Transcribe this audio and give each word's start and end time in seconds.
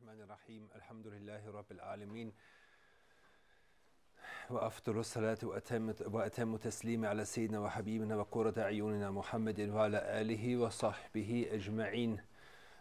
الرحمن 0.00 0.22
الرحيم. 0.22 0.68
الحمد 0.76 1.06
لله 1.06 1.50
رب 1.50 1.72
العالمين. 1.72 2.32
وأفضل 4.50 4.98
الصلاة 4.98 5.38
وأتم, 5.42 5.94
وأتم 6.06 6.56
تسليم 6.56 7.06
على 7.06 7.24
سيدنا 7.24 7.60
وحبيبنا 7.60 8.16
وقرة 8.16 8.54
أعيننا 8.58 9.10
محمد 9.10 9.60
وعلى 9.60 10.20
آله 10.20 10.56
وصحبه 10.56 11.48
أجمعين. 11.52 12.20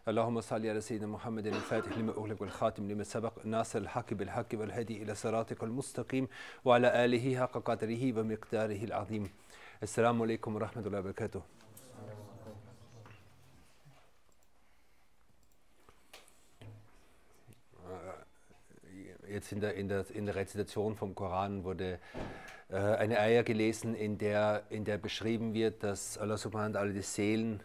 اللهم 0.07 0.41
صل 0.41 0.65
على 0.67 0.81
سيدنا 0.81 1.07
محمد 1.07 1.47
الفاتح 1.47 1.97
لما 1.97 2.11
أغلق 2.11 2.41
والخاتم 2.41 2.87
لما 2.87 3.03
سبق 3.03 3.45
ناصر 3.45 3.79
الحق 3.79 4.13
بالحق 4.13 4.47
والهدي 4.53 5.03
إلى 5.03 5.15
صراطك 5.15 5.63
المستقيم 5.63 6.27
وعلى 6.65 7.05
آله 7.05 7.39
حق 7.39 7.57
قدره 7.57 8.19
ومقداره 8.19 8.83
العظيم. 8.83 9.29
السلام 9.83 10.21
عليكم 10.21 10.55
ورحمة 10.55 10.87
الله 10.87 10.99
وبركاته. 10.99 11.58
Jetzt 19.39 19.53
in 19.53 19.61
der, 19.61 19.75
in 19.75 19.87
der, 19.87 20.05
in 20.11 20.25
der 20.25 20.35
Rezitation 20.35 20.95
vom 20.95 21.15
Koran 21.15 21.63
wurde 21.63 21.99
äh, 22.69 22.75
eine 22.75 23.19
Eier 23.19 23.43
gelesen, 23.43 23.95
in 23.95 24.17
der, 24.17 24.63
in 24.69 24.83
der 24.83 24.97
beschrieben 24.97 25.53
wird, 25.53 25.81
dass 25.81 26.17
Allah 26.17 26.35
subhanahu 26.35 26.73
wa 26.73 26.79
ta'ala 26.79 26.91
die 26.91 27.01
Seelen 27.01 27.63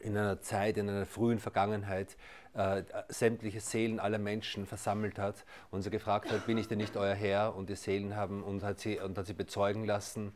in 0.00 0.16
einer 0.16 0.40
Zeit, 0.42 0.76
in 0.76 0.88
einer 0.88 1.06
frühen 1.06 1.38
Vergangenheit 1.38 2.16
äh, 2.52 2.82
sämtliche 3.08 3.60
Seelen 3.60 4.00
aller 4.00 4.18
Menschen 4.18 4.66
versammelt 4.66 5.18
hat 5.18 5.46
und 5.70 5.82
sie 5.82 5.90
gefragt 5.90 6.30
hat, 6.30 6.46
bin 6.46 6.58
ich 6.58 6.68
denn 6.68 6.78
nicht 6.78 6.96
euer 6.96 7.14
Herr? 7.14 7.56
Und 7.56 7.70
die 7.70 7.76
Seelen 7.76 8.14
haben 8.14 8.42
und 8.42 8.62
hat 8.62 8.80
sie, 8.80 8.98
und 8.98 9.16
hat 9.16 9.26
sie 9.26 9.32
bezeugen 9.32 9.84
lassen, 9.84 10.32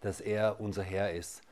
dass 0.00 0.20
er 0.20 0.60
unser 0.60 0.84
Herr 0.84 1.12
ist. 1.12 1.42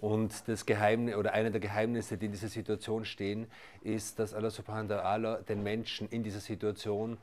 Und 0.00 0.48
das 0.48 0.64
Geheimnis 0.64 1.14
oder 1.14 1.34
einer 1.34 1.50
der 1.50 1.60
Geheimnisse, 1.60 2.16
die 2.16 2.26
in 2.26 2.32
dieser 2.32 2.48
Situation 2.48 3.04
stehen, 3.04 3.46
ist, 3.82 4.18
dass 4.18 4.32
Allah 4.32 4.50
subhanahu 4.50 4.88
wa 4.88 4.94
ta'ala 4.94 5.42
den 5.42 5.62
Menschen 5.62 6.08
in 6.08 6.22
dieser 6.22 6.40
Situation 6.40 7.18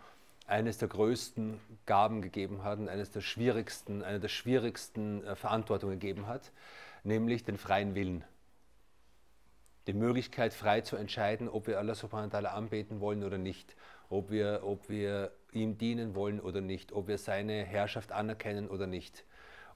eines 0.45 0.77
der 0.77 0.87
größten 0.87 1.59
Gaben 1.87 2.21
gegeben 2.21 2.63
hat 2.63 2.77
und 2.77 2.87
eines 2.87 3.09
der 3.09 3.21
schwierigsten, 3.21 4.03
eine 4.03 4.19
der 4.19 4.27
schwierigsten 4.27 5.23
äh, 5.23 5.35
Verantwortungen 5.35 5.99
gegeben 5.99 6.27
hat, 6.27 6.51
nämlich 7.03 7.43
den 7.43 7.57
freien 7.57 7.95
Willen. 7.95 8.23
Die 9.87 9.93
Möglichkeit, 9.93 10.53
frei 10.53 10.81
zu 10.81 10.97
entscheiden, 10.97 11.49
ob 11.49 11.65
wir 11.65 11.79
Allah 11.79 11.95
subhanahu 11.95 12.31
wa 12.31 12.37
ta'ala 12.37 12.53
anbeten 12.53 12.99
wollen 12.99 13.23
oder 13.23 13.39
nicht, 13.39 13.75
ob 14.09 14.29
wir, 14.29 14.61
ob 14.63 14.87
wir 14.87 15.31
ihm 15.51 15.79
dienen 15.79 16.13
wollen 16.13 16.39
oder 16.39 16.61
nicht, 16.61 16.91
ob 16.91 17.07
wir 17.07 17.17
seine 17.17 17.63
Herrschaft 17.63 18.11
anerkennen 18.11 18.67
oder 18.67 18.85
nicht. 18.85 19.25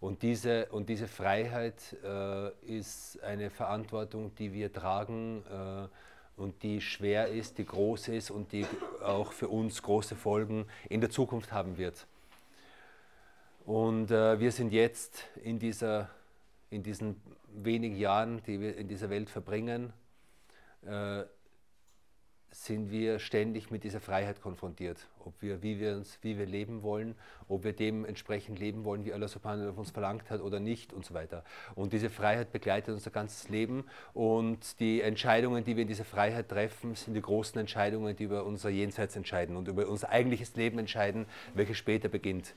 Und 0.01 0.23
diese, 0.23 0.65
und 0.71 0.89
diese 0.89 1.07
Freiheit 1.07 1.95
äh, 2.03 2.49
ist 2.65 3.21
eine 3.21 3.51
Verantwortung, 3.51 4.33
die 4.33 4.51
wir 4.51 4.73
tragen 4.73 5.43
äh, 5.47 6.41
und 6.41 6.63
die 6.63 6.81
schwer 6.81 7.27
ist, 7.27 7.59
die 7.59 7.65
groß 7.65 8.07
ist 8.07 8.31
und 8.31 8.51
die 8.51 8.65
auch 9.03 9.31
für 9.31 9.47
uns 9.47 9.83
große 9.83 10.15
Folgen 10.15 10.65
in 10.89 11.01
der 11.01 11.11
Zukunft 11.11 11.51
haben 11.51 11.77
wird. 11.77 12.07
Und 13.63 14.09
äh, 14.09 14.39
wir 14.39 14.51
sind 14.51 14.73
jetzt 14.73 15.23
in, 15.43 15.59
dieser, 15.59 16.09
in 16.71 16.81
diesen 16.81 17.21
wenigen 17.53 17.95
Jahren, 17.95 18.41
die 18.47 18.59
wir 18.59 18.75
in 18.75 18.87
dieser 18.87 19.11
Welt 19.11 19.29
verbringen, 19.29 19.93
äh, 20.83 21.23
sind 22.53 22.91
wir 22.91 23.19
ständig 23.19 23.71
mit 23.71 23.85
dieser 23.85 24.01
Freiheit 24.01 24.41
konfrontiert. 24.41 25.07
Ob 25.23 25.33
wir, 25.41 25.63
wie 25.63 25.79
wir 25.79 25.95
uns, 25.95 26.19
wie 26.21 26.37
wir 26.37 26.45
leben 26.45 26.83
wollen, 26.83 27.15
ob 27.47 27.63
wir 27.63 27.71
dementsprechend 27.71 28.59
leben 28.59 28.83
wollen, 28.83 29.05
wie 29.05 29.13
Allah 29.13 29.29
subhanahu 29.29 29.75
wa 29.75 29.79
uns 29.79 29.91
verlangt 29.91 30.29
hat 30.29 30.41
oder 30.41 30.59
nicht 30.59 30.91
und 30.91 31.05
so 31.05 31.13
weiter. 31.13 31.45
Und 31.75 31.93
diese 31.93 32.09
Freiheit 32.09 32.51
begleitet 32.51 32.93
unser 32.93 33.09
ganzes 33.09 33.47
Leben 33.47 33.85
und 34.13 34.79
die 34.81 35.01
Entscheidungen, 35.01 35.63
die 35.63 35.77
wir 35.77 35.83
in 35.83 35.87
dieser 35.87 36.03
Freiheit 36.03 36.49
treffen, 36.49 36.95
sind 36.95 37.13
die 37.13 37.21
großen 37.21 37.57
Entscheidungen, 37.59 38.15
die 38.17 38.25
über 38.25 38.43
unser 38.45 38.69
Jenseits 38.69 39.15
entscheiden 39.15 39.55
und 39.55 39.69
über 39.69 39.87
unser 39.87 40.09
eigentliches 40.09 40.55
Leben 40.55 40.77
entscheiden, 40.77 41.25
welches 41.53 41.77
später 41.77 42.09
beginnt. 42.09 42.53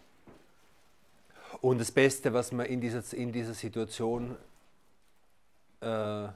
Und 1.60 1.80
das 1.80 1.92
Beste, 1.92 2.32
was 2.32 2.50
man 2.50 2.66
in 2.66 2.80
dieser, 2.80 3.02
in 3.16 3.30
dieser 3.30 3.54
Situation 3.54 4.36
äh, 5.80 6.28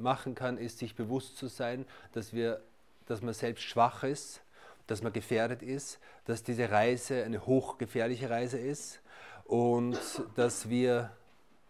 machen 0.00 0.34
kann, 0.34 0.58
ist, 0.58 0.78
sich 0.78 0.94
bewusst 0.94 1.36
zu 1.36 1.48
sein, 1.48 1.84
dass, 2.12 2.32
wir, 2.32 2.60
dass 3.06 3.22
man 3.22 3.34
selbst 3.34 3.62
schwach 3.62 4.02
ist, 4.04 4.42
dass 4.86 5.02
man 5.02 5.12
gefährdet 5.12 5.62
ist, 5.62 5.98
dass 6.24 6.42
diese 6.42 6.70
Reise 6.70 7.24
eine 7.24 7.46
hochgefährliche 7.46 8.30
Reise 8.30 8.58
ist 8.58 9.00
und 9.44 9.98
dass 10.34 10.68
wir 10.68 11.10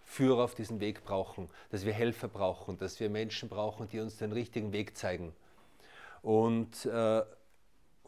Führer 0.04 0.44
auf 0.44 0.54
diesem 0.54 0.80
Weg 0.80 1.04
brauchen, 1.04 1.50
dass 1.70 1.84
wir 1.84 1.92
Helfer 1.92 2.28
brauchen, 2.28 2.78
dass 2.78 2.98
wir 2.98 3.10
Menschen 3.10 3.48
brauchen, 3.48 3.88
die 3.88 4.00
uns 4.00 4.16
den 4.16 4.32
richtigen 4.32 4.72
Weg 4.72 4.96
zeigen. 4.96 5.34
Und 6.22 6.86
äh, 6.86 7.22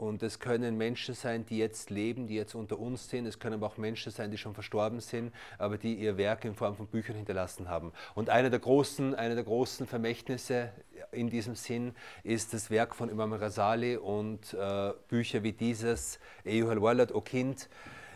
und 0.01 0.23
es 0.23 0.39
können 0.39 0.79
Menschen 0.79 1.15
sein, 1.15 1.45
die 1.45 1.59
jetzt 1.59 1.91
leben, 1.91 2.27
die 2.27 2.35
jetzt 2.35 2.55
unter 2.55 2.79
uns 2.79 3.11
sind. 3.11 3.27
Es 3.27 3.39
können 3.39 3.57
aber 3.57 3.67
auch 3.67 3.77
Menschen 3.77 4.11
sein, 4.11 4.31
die 4.31 4.39
schon 4.39 4.55
verstorben 4.55 5.01
sind, 5.01 5.31
aber 5.59 5.77
die 5.77 5.95
ihr 5.95 6.17
Werk 6.17 6.47
in 6.47 6.55
Form 6.55 6.75
von 6.75 6.87
Büchern 6.87 7.17
hinterlassen 7.17 7.69
haben. 7.69 7.93
Und 8.15 8.31
eine 8.31 8.49
der 8.49 8.61
großen, 8.61 9.15
eine 9.15 9.35
der 9.35 9.45
großen 9.45 9.87
Vermächtnisse 9.87 10.73
in 11.13 11.29
diesem 11.29 11.55
Sinn 11.55 11.95
ist 12.25 12.55
das 12.55 12.71
Werk 12.71 12.95
von 12.95 13.11
Imam 13.11 13.35
Rasali 13.35 13.99
und 13.99 14.55
äh, 14.55 14.93
Bücher 15.09 15.43
wie 15.43 15.53
dieses, 15.53 16.19
Eyuhal 16.47 16.81
Walad, 16.81 17.15
O 17.15 17.21
Kind, 17.21 17.69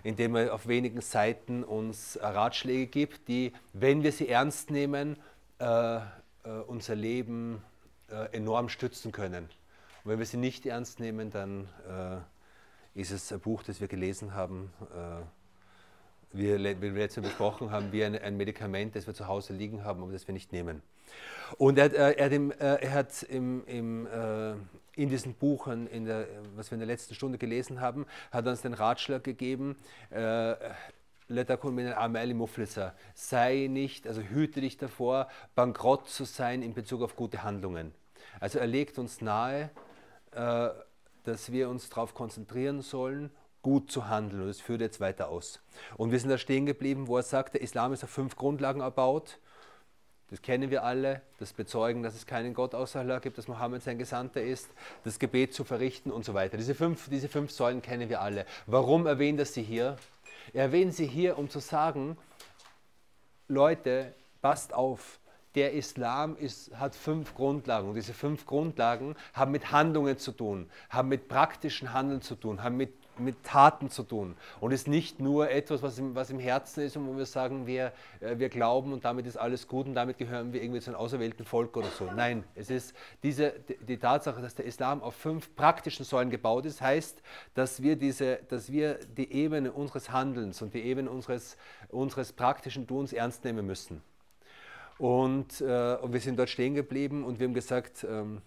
in 0.05 0.16
dem 0.16 0.37
er 0.37 0.55
auf 0.55 0.66
wenigen 0.66 1.03
Seiten 1.03 1.62
uns 1.65 2.19
Ratschläge 2.22 2.87
gibt, 2.87 3.28
die, 3.28 3.53
wenn 3.75 4.03
wir 4.03 4.12
sie 4.12 4.31
ernst 4.31 4.71
nehmen, 4.71 5.19
äh, 5.59 5.97
äh, 5.97 6.01
unser 6.66 6.95
Leben 6.95 7.62
äh, 8.09 8.34
enorm 8.34 8.71
stützen 8.71 9.12
können. 9.12 9.51
Und 10.04 10.10
wenn 10.10 10.19
wir 10.19 10.26
sie 10.26 10.37
nicht 10.37 10.66
ernst 10.66 11.00
nehmen, 11.00 11.31
dann 11.31 11.66
äh, 11.88 13.00
ist 13.00 13.10
es 13.10 13.32
ein 13.32 13.41
Buch, 13.41 13.62
das 13.62 13.81
wir 13.81 13.88
gelesen 13.88 14.34
haben, 14.34 14.70
äh, 14.94 16.37
wie 16.37 16.48
wir 16.48 16.59
letztes 16.92 17.22
Mal 17.22 17.28
besprochen 17.31 17.70
haben, 17.70 17.91
wie 17.91 18.04
ein, 18.04 18.15
ein, 18.19 18.37
Medikament, 18.37 18.94
das 18.97 19.06
wir 19.06 19.15
zu 19.15 19.28
Hause 19.28 19.54
liegen 19.54 19.82
haben, 19.82 20.03
aber 20.03 20.12
das 20.12 20.28
wir 20.28 20.34
nicht 20.34 20.53
nehmen. 20.53 20.82
Und 21.56 21.78
er, 21.78 21.92
äh, 21.94 22.19
er, 22.19 22.31
im, 22.32 22.53
äh, 22.53 22.56
er 22.56 22.92
hat 22.92 23.22
im, 23.22 23.65
im, 23.66 24.06
äh, 24.06 24.53
in 24.94 25.09
diesen 25.09 25.32
Buchen, 25.32 25.87
in 25.87 26.04
der, 26.04 26.26
was 26.54 26.71
wir 26.71 26.76
in 26.76 26.81
der 26.81 26.86
letzten 26.86 27.15
Stunde 27.15 27.38
gelesen 27.38 27.81
haben, 27.81 28.04
hat 28.31 28.44
er 28.44 28.50
uns 28.50 28.60
den 28.60 28.75
Ratschlag 28.75 29.25
gegeben, 29.25 29.76
äh, 30.10 30.54
sei 33.15 33.66
nicht, 33.71 34.06
also 34.06 34.21
hüte 34.21 34.60
dich 34.60 34.76
davor, 34.76 35.28
bankrott 35.54 36.09
zu 36.10 36.25
sein 36.25 36.62
in 36.62 36.75
Bezug 36.75 37.00
auf 37.00 37.16
gute 37.16 37.42
Handlungen. 37.42 37.92
Also 38.41 38.59
er 38.59 38.66
legt 38.66 38.98
uns 38.98 39.22
nahe, 39.22 39.71
äh, 40.34 40.71
dass 41.25 41.50
wir 41.53 41.69
uns 41.69 41.89
darauf 41.89 42.15
konzentrieren 42.15 42.83
sollen, 42.83 43.31
gut 43.62 43.91
zu 43.91 44.09
handeln. 44.09 44.43
Und 44.43 44.49
das 44.49 44.61
führt 44.61 44.81
jetzt 44.81 45.00
weiter 45.00 45.28
aus. 45.28 45.61
Und 45.97 46.12
wir 46.12 46.21
sind 46.21 46.31
da 46.31 46.39
stehen 46.39 46.67
geblieben, 46.67 47.09
wo 47.09 47.17
er 47.17 47.22
sagt, 47.22 47.55
der 47.55 47.62
Islam 47.62 47.93
ist 47.93 48.05
auf 48.05 48.11
fünf 48.11 48.37
Grundlagen 48.37 48.81
erbaut. 48.81 49.39
Das 50.31 50.43
kennen 50.43 50.71
wir 50.71 50.84
alle, 50.84 51.22
das 51.39 51.53
Bezeugen, 51.53 52.03
dass 52.03 52.15
es 52.15 52.27
keinen 52.27 52.55
Gott 52.55 52.75
außer 52.75 53.00
Allah 53.00 53.19
gibt, 53.19 53.39
dass 53.39 53.49
Mohammed 53.49 53.83
sein 53.83 53.99
Gesandter 53.99 54.43
ist, 54.43 54.69
das 55.05 55.19
Gebet 55.19 55.55
zu 55.55 55.65
verrichten 55.65 56.11
und 56.11 56.25
so 56.25 56.34
weiter. 56.34 56.56
Diese 56.56 56.75
fünf, 56.75 57.09
diese 57.09 57.28
fünf 57.28 57.51
Säulen 57.51 57.83
kennen 57.83 58.09
wir 58.09 58.21
alle. 58.21 58.47
Warum 58.66 59.06
erwähnt 59.06 59.39
er 59.39 59.47
sie 59.47 59.62
hier? 59.62 59.97
Er 60.53 60.65
erwähnt 60.65 60.95
sie 60.95 61.06
hier, 61.06 61.39
um 61.39 61.49
zu 61.49 61.61
sagen, 61.61 62.16
Leute, 63.49 64.15
passt 64.41 64.75
auf, 64.75 65.19
der 65.54 65.72
Islam 65.72 66.37
ist, 66.37 66.75
hat 66.76 66.97
fünf 66.97 67.34
Grundlagen 67.34 67.88
und 67.88 67.94
diese 67.94 68.12
fünf 68.12 68.44
Grundlagen 68.44 69.15
haben 69.32 69.53
mit 69.53 69.70
Handlungen 69.70 70.19
zu 70.19 70.32
tun, 70.32 70.69
haben 70.91 71.09
mit 71.09 71.28
praktischen 71.28 71.92
Handeln 71.92 72.22
zu 72.22 72.34
tun, 72.34 72.62
haben 72.62 72.76
mit, 72.76 72.92
mit 73.19 73.44
Taten 73.44 73.88
zu 73.88 74.03
tun 74.03 74.34
und 74.59 74.72
ist 74.72 74.88
nicht 74.88 75.20
nur 75.20 75.50
etwas, 75.50 75.81
was 75.82 75.98
im, 75.98 76.16
was 76.16 76.31
im 76.31 76.41
Herzen 76.41 76.82
ist 76.82 76.97
und 76.97 77.06
wo 77.06 77.16
wir 77.16 77.26
sagen, 77.26 77.69
wir, 77.69 77.92
äh, 78.19 78.38
wir 78.38 78.48
glauben 78.48 78.92
und 78.92 79.04
damit 79.04 79.26
ist 79.26 79.37
alles 79.37 79.69
gut 79.69 79.87
und 79.87 79.94
damit 79.94 80.19
gehören 80.19 80.53
wir 80.53 80.60
irgendwie 80.60 80.81
zu 80.81 80.91
einem 80.91 80.98
auserwählten 80.98 81.44
Volk 81.44 81.76
oder 81.76 81.88
so. 81.88 82.10
Nein, 82.10 82.42
es 82.56 82.71
ist 82.71 82.92
diese, 83.22 83.54
die 83.86 83.98
Tatsache, 83.98 84.41
dass 84.41 84.56
der 84.56 84.65
Islam 84.65 85.03
auf 85.03 85.15
fünf 85.15 85.54
praktischen 85.54 86.04
Säulen 86.04 86.30
gebaut 86.30 86.66
ist, 86.66 86.80
heißt, 86.80 87.22
dass 87.54 87.80
wir, 87.80 87.95
diese, 87.95 88.41
dass 88.48 88.72
wir 88.72 88.95
die 89.16 89.33
Ebene 89.33 89.71
unseres 89.71 90.10
Handelns 90.10 90.62
und 90.62 90.74
die 90.74 90.83
Ebene 90.83 91.09
unseres, 91.09 91.56
unseres 91.91 92.33
praktischen 92.33 92.89
Tuns 92.89 93.12
ernst 93.12 93.45
nehmen 93.45 93.65
müssen. 93.65 94.03
Und, 94.98 95.60
äh, 95.60 95.96
und 95.96 96.12
wir 96.12 96.20
sind 96.20 96.38
dort 96.38 96.50
stehen 96.50 96.74
geblieben 96.74 97.24
und 97.24 97.41
wir 97.41 97.46
haben 97.46 97.54
gesagt, 97.54 98.06
ähm, 98.08 98.42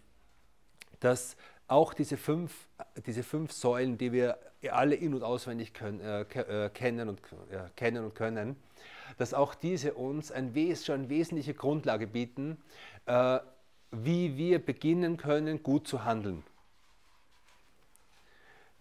dass 1.00 1.36
auch 1.68 1.94
diese 1.94 2.18
fünf, 2.18 2.68
diese 3.06 3.24
fünf 3.24 3.52
Säulen, 3.52 3.98
die 3.98 4.12
wir 4.14 4.38
alle 4.72 4.96
in- 4.96 5.14
und 5.14 5.24
auswendig 5.24 5.74
können, 5.74 6.00
äh, 6.00 6.22
äh, 6.22 6.70
kennen, 6.70 7.10
und, 7.10 7.22
ja, 7.52 7.70
kennen 7.76 8.06
und 8.06 8.16
können, 8.16 8.56
dass 9.18 9.34
auch 9.34 9.56
diese 9.56 9.94
uns 9.94 10.32
ein 10.32 10.56
Wes 10.56 10.86
schon 10.86 10.96
eine 10.96 11.10
wesentliche 11.10 11.54
Grundlage 11.54 12.08
bieten, 12.08 12.58
äh, 13.06 13.40
wie 13.92 14.38
wir 14.38 14.60
beginnen 14.60 15.18
können, 15.18 15.64
gut 15.64 15.88
zu 15.88 16.06
handeln. 16.06 16.44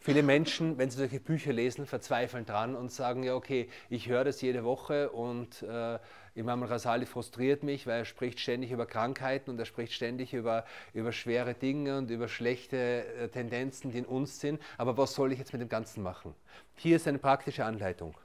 Viele 0.07 0.23
Menschen, 0.23 0.79
wenn 0.79 0.89
sie 0.89 0.99
solche 0.99 1.19
Bücher 1.19 1.53
lesen, 1.53 1.85
verzweifeln 1.85 2.47
dran 2.47 2.77
und 2.77 2.93
sagen, 2.93 3.25
ja 3.25 3.35
okay, 3.35 3.69
ich 3.91 4.09
höre 4.09 4.23
das 4.23 4.41
jede 4.41 4.63
Woche 4.63 5.11
und 5.11 5.63
äh, 5.63 5.99
Imam 6.37 6.63
al-Rasali 6.63 7.07
frustriert 7.07 7.65
mich, 7.65 7.89
weil 7.89 7.99
er 7.99 8.05
spricht 8.05 8.39
ständig 8.39 8.71
über 8.71 8.87
Krankheiten 8.87 9.51
und 9.51 9.59
er 9.59 9.65
spricht 9.65 9.93
ständig 9.93 10.33
über, 10.33 10.65
über 10.95 11.11
schwere 11.11 11.55
Dinge 11.55 11.99
und 11.99 12.09
über 12.09 12.29
schlechte 12.29 12.77
äh, 12.77 13.29
Tendenzen, 13.31 13.91
die 13.91 13.99
in 13.99 14.05
uns 14.05 14.39
sind. 14.39 14.63
Aber 14.79 14.97
was 14.97 15.13
soll 15.13 15.33
ich 15.33 15.41
jetzt 15.41 15.53
mit 15.53 15.61
dem 15.61 15.69
Ganzen 15.69 16.05
machen? 16.05 16.37
Hier 16.77 16.95
ist 16.95 17.09
eine 17.09 17.19
praktische 17.19 17.65
Anleitung. 17.65 18.17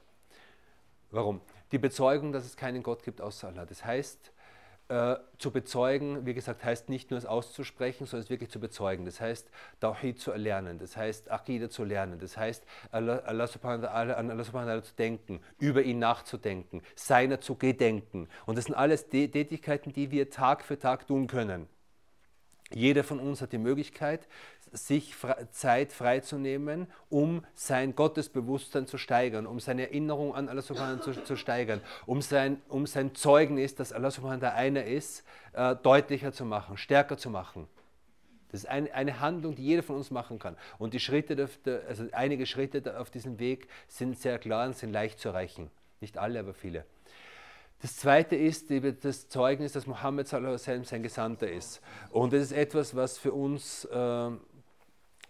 Warum? 1.10 1.40
Die 1.72 1.78
Bezeugung, 1.78 2.30
dass 2.30 2.44
es 2.44 2.56
keinen 2.56 2.84
Gott 2.84 3.02
gibt 3.02 3.20
außer 3.20 3.48
Allah. 3.48 3.66
Das 3.66 3.84
heißt, 3.84 4.30
äh, 4.92 5.16
zu 5.38 5.50
bezeugen, 5.50 6.26
wie 6.26 6.34
gesagt, 6.34 6.64
heißt 6.64 6.90
nicht 6.90 7.10
nur 7.10 7.16
es 7.16 7.24
auszusprechen, 7.24 8.04
sondern 8.04 8.24
es 8.24 8.30
wirklich 8.30 8.50
zu 8.50 8.60
bezeugen. 8.60 9.06
Das 9.06 9.22
heißt, 9.22 9.48
Tawhid 9.80 10.20
zu 10.20 10.32
erlernen, 10.32 10.78
das 10.78 10.98
heißt, 10.98 11.30
Aqidah 11.30 11.70
zu 11.70 11.84
lernen, 11.84 12.18
das 12.18 12.36
heißt, 12.36 12.66
Allah, 12.90 13.22
Allah 13.24 13.46
subhanahu 13.46 13.84
wa 13.84 13.88
ta'ala 13.88 14.82
zu 14.82 14.94
denken, 14.94 15.40
über 15.58 15.80
ihn 15.82 15.98
nachzudenken, 15.98 16.82
seiner 16.94 17.40
zu 17.40 17.54
gedenken. 17.54 18.28
Und 18.44 18.58
das 18.58 18.66
sind 18.66 18.74
alles 18.74 19.08
Tätigkeiten, 19.08 19.94
die 19.94 20.10
wir 20.10 20.28
Tag 20.28 20.62
für 20.62 20.78
Tag 20.78 21.06
tun 21.06 21.26
können. 21.26 21.68
Jeder 22.74 23.04
von 23.04 23.20
uns 23.20 23.40
hat 23.40 23.52
die 23.52 23.58
Möglichkeit, 23.58 24.26
sich 24.72 25.14
Zeit 25.50 25.92
freizunehmen, 25.92 26.86
um 27.10 27.44
sein 27.54 27.94
Gottesbewusstsein 27.94 28.86
zu 28.86 28.96
steigern, 28.98 29.46
um 29.46 29.60
seine 29.60 29.82
Erinnerung 29.82 30.34
an 30.34 30.48
Allah 30.48 30.62
subhanahu 30.62 31.00
zu, 31.00 31.12
zu 31.24 31.36
steigern, 31.36 31.80
um 32.06 32.22
sein, 32.22 32.60
um 32.68 32.86
sein 32.86 33.14
Zeugnis, 33.14 33.74
dass 33.74 33.92
Allah 33.92 34.10
subhanahu 34.10 34.40
der 34.40 34.54
eine 34.54 34.84
ist, 34.84 35.24
äh, 35.52 35.76
deutlicher 35.76 36.32
zu 36.32 36.44
machen, 36.44 36.78
stärker 36.78 37.18
zu 37.18 37.28
machen. 37.28 37.68
Das 38.50 38.64
ist 38.64 38.68
ein, 38.68 38.92
eine 38.92 39.20
Handlung, 39.20 39.54
die 39.54 39.64
jeder 39.64 39.82
von 39.82 39.96
uns 39.96 40.10
machen 40.10 40.38
kann. 40.38 40.56
Und 40.78 40.92
die 40.92 41.00
Schritte, 41.00 41.48
also 41.88 42.04
einige 42.12 42.44
Schritte 42.44 42.98
auf 43.00 43.10
diesem 43.10 43.38
Weg 43.38 43.66
sind 43.88 44.18
sehr 44.18 44.38
klar 44.38 44.66
und 44.66 44.76
sind 44.76 44.92
leicht 44.92 45.18
zu 45.20 45.28
erreichen. 45.28 45.70
Nicht 46.00 46.18
alle, 46.18 46.40
aber 46.40 46.52
viele. 46.52 46.84
Das 47.82 47.96
zweite 47.96 48.36
ist 48.36 48.70
das 49.02 49.28
Zeugnis, 49.28 49.72
dass 49.72 49.86
Mohammed 49.86 50.28
sein 50.28 51.02
Gesandter 51.02 51.50
ist. 51.50 51.82
Und 52.10 52.32
das 52.32 52.42
ist 52.42 52.52
etwas, 52.52 52.94
was 52.94 53.18
für 53.18 53.32
uns 53.32 53.84
äh, 53.86 54.30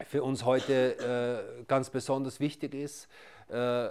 für 0.05 0.23
uns 0.23 0.45
heute 0.45 1.55
äh, 1.61 1.65
ganz 1.65 1.91
besonders 1.91 2.41
wichtig 2.41 2.75
ist. 2.75 3.09
Äh, 3.49 3.89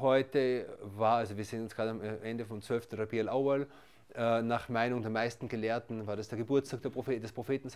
heute 0.00 0.66
war, 0.82 1.18
also 1.18 1.36
wir 1.36 1.44
sind 1.44 1.62
jetzt 1.62 1.76
gerade 1.76 1.90
am 1.90 2.02
Ende 2.02 2.44
vom 2.44 2.60
12. 2.60 2.88
Rabi 2.92 3.20
al-Awwal, 3.20 3.62
äh, 3.62 3.66
nach 4.16 4.68
Meinung 4.68 5.02
der 5.02 5.10
meisten 5.10 5.48
Gelehrten 5.48 6.06
war 6.06 6.16
das 6.16 6.28
der 6.28 6.38
Geburtstag 6.38 6.80
Prophet, 6.92 7.22
des 7.22 7.32
Propheten 7.32 7.68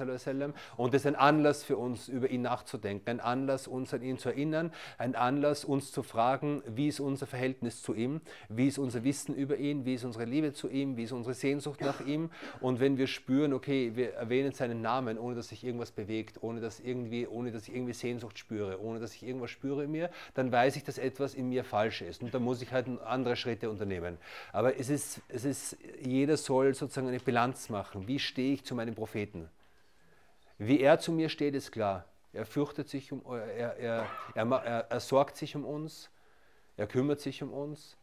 und 0.77 0.95
es 0.95 1.03
ist 1.03 1.07
ein 1.07 1.17
Anlass 1.17 1.63
für 1.63 1.77
uns, 1.77 2.09
über 2.09 2.29
ihn 2.29 2.43
nachzudenken, 2.43 3.09
ein 3.09 3.21
Anlass, 3.21 3.69
uns 3.69 3.93
an 3.95 4.03
ihn 4.03 4.19
zu 4.19 4.31
erinnern, 4.31 4.73
ein 4.99 5.15
Anlass, 5.15 5.65
uns 5.65 5.93
zu 5.93 6.03
fragen, 6.03 6.63
wie 6.67 6.89
ist 6.89 7.01
unser 7.01 7.27
Verhältnis 7.27 7.83
zu 7.83 7.95
ihm, 7.95 8.21
wie 8.49 8.69
ist 8.69 8.79
unser 8.79 9.05
Wissen 9.05 9.35
über 9.35 9.57
ihn, 9.57 9.85
wie 9.85 9.95
ist 9.95 10.05
unsere 10.05 10.25
Liebe 10.25 10.53
zu 10.53 10.69
ihm, 10.69 10.97
wie 10.97 11.05
ist 11.05 11.13
unsere 11.13 11.35
Sehnsucht 11.35 11.81
nach 11.81 12.05
ihm? 12.05 12.31
Und 12.61 12.81
wenn 12.81 12.97
wir 12.99 13.07
spüren, 13.07 13.53
okay, 13.53 13.93
wir 13.95 14.15
erwähnen 14.15 14.53
seinen 14.53 14.81
Namen, 14.81 15.19
ohne 15.19 15.35
dass 15.35 15.49
sich 15.49 15.65
irgendwas 15.65 15.91
bewegt, 15.91 16.43
ohne 16.43 16.61
dass, 16.61 16.81
irgendwie, 16.81 17.27
ohne 17.27 17.53
dass 17.53 17.69
ich 17.69 17.75
irgendwie 17.75 17.93
Sehnsucht 17.93 18.39
spüre, 18.39 18.81
ohne 18.81 19.01
dass 19.01 19.15
ich 19.15 19.23
irgendwas 19.23 19.51
spüre 19.51 19.85
in 19.85 19.91
mir, 19.91 20.11
dann 20.35 20.51
weiß 20.51 20.77
ich, 20.77 20.85
dass 20.85 20.99
etwas 20.99 21.35
in 21.35 21.49
mir 21.49 21.65
falsch 21.65 22.03
ist. 22.03 22.23
Und 22.23 22.35
dann 22.35 22.43
muss 22.43 22.63
ich 22.63 22.73
halt 22.73 22.87
andere 23.05 23.37
Schritte 23.37 23.71
unternehmen. 23.71 24.19
Aber 24.53 24.79
es 24.79 24.89
ist, 24.89 25.21
es 25.29 25.45
ist 25.45 25.77
jeder 26.23 26.37
soll 26.37 26.73
sozusagen 26.73 27.09
eine 27.09 27.19
Bilanz 27.19 27.69
machen. 27.69 28.07
Wie 28.07 28.21
stehe 28.21 28.55
ich 28.55 28.65
zu 28.65 28.77
meinem 28.77 28.95
Propheten? 28.95 29.51
Wie 30.57 30.81
er 30.81 31.01
zu 31.01 31.11
mir 31.11 31.29
steht, 31.29 31.57
ist 31.57 31.73
klar. 31.73 32.05
Er 32.33 32.47
fürchtet 32.47 32.89
sich 32.89 33.11
um, 33.11 33.23
er, 33.27 33.77
er, 33.77 34.07
er, 34.35 34.87
er 34.89 35.01
sorgt 35.01 35.37
sich 35.37 35.57
um 35.57 35.65
uns, 35.65 36.11
er 36.77 36.87
kümmert 36.87 37.21
sich 37.21 37.43
um 37.43 37.53
uns, 37.53 37.97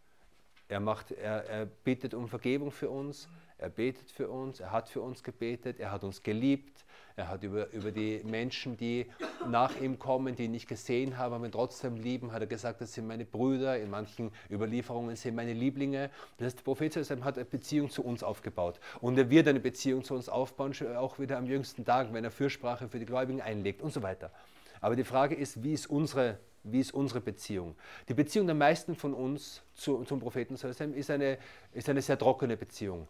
er, 0.68 0.81
macht, 0.81 1.12
er, 1.12 1.45
er 1.45 1.66
bittet 1.66 2.13
um 2.13 2.27
Vergebung 2.27 2.71
für 2.71 2.89
uns, 2.89 3.30
er 3.59 3.69
betet 3.69 4.09
für 4.11 4.29
uns, 4.29 4.59
er 4.59 4.71
hat 4.71 4.89
für 4.89 5.01
uns 5.01 5.23
gebetet, 5.23 5.79
er 5.79 5.91
hat 5.91 6.03
uns 6.03 6.23
geliebt, 6.23 6.85
er 7.19 7.27
hat 7.27 7.44
über, 7.44 7.69
über 7.73 7.91
die 7.91 8.21
Menschen, 8.23 8.77
die 8.77 9.06
nach 9.50 9.75
ihm 9.81 10.00
kommen, 10.00 10.35
die 10.38 10.45
ihn 10.45 10.51
nicht 10.51 10.69
gesehen 10.69 11.17
haben, 11.17 11.33
aber 11.33 11.45
ihn 11.45 11.51
trotzdem 11.51 11.97
lieben, 11.97 12.31
hat 12.31 12.41
er 12.41 12.47
gesagt, 12.47 12.79
das 12.79 12.94
sind 12.94 13.07
meine 13.07 13.25
Brüder, 13.25 13.77
in 13.77 13.89
manchen 13.89 14.31
Überlieferungen 14.50 15.17
sind 15.17 15.35
meine 15.35 15.51
Lieblinge. 15.51 16.09
Das 16.38 16.45
heißt, 16.45 16.59
der 16.59 16.63
Prophet 16.63 16.95
hat 16.95 17.35
eine 17.35 17.45
Beziehung 17.45 17.89
zu 17.89 18.06
uns 18.06 18.23
aufgebaut. 18.23 18.79
Und 19.01 19.17
er 19.17 19.29
wird 19.29 19.50
eine 19.50 19.59
Beziehung 19.59 20.05
zu 20.05 20.15
uns 20.15 20.29
aufbauen, 20.29 20.73
auch 20.95 21.19
wieder 21.19 21.38
am 21.38 21.45
jüngsten 21.45 21.83
Tag, 21.83 22.13
wenn 22.13 22.23
er 22.23 22.31
Fürsprache 22.31 22.88
für 22.88 23.00
die 23.00 23.05
Gläubigen 23.05 23.41
einlegt 23.41 23.81
und 23.81 23.91
so 23.91 24.01
weiter. 24.01 24.31
Aber 24.79 24.95
die 24.95 25.03
Frage 25.03 25.35
ist, 25.35 25.62
wie 25.62 25.73
ist 25.73 25.89
unsere 25.89 26.39
wie 26.63 26.81
ist 26.81 26.94
unsere 26.94 27.21
Beziehung? 27.21 27.75
Die 28.09 28.13
Beziehung 28.13 28.45
der 28.45 28.55
meisten 28.55 28.94
von 28.94 29.13
uns 29.13 29.62
zu, 29.75 30.03
zum 30.03 30.19
Propheten 30.19 30.55
ist 30.55 31.09
eine, 31.09 31.38
ist 31.71 31.89
eine 31.89 32.01
sehr 32.01 32.19
trockene 32.19 32.57
Beziehung 32.57 33.07